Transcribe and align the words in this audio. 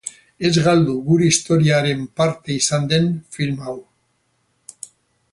Ez 0.47 0.51
galdu 0.67 0.93
gure 1.09 1.25
historiaren 1.31 2.01
parte 2.21 2.57
izan 2.61 2.87
den 2.93 3.05
film 3.37 3.61
hau! 3.67 3.77